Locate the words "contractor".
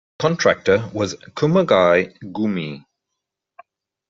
0.29-0.89